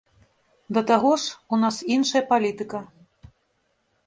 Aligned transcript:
Да 0.77 0.81
таго 0.91 1.11
ж, 1.23 1.37
у 1.57 1.59
нас 1.65 1.75
іншая 1.97 2.23
палітыка. 2.33 2.83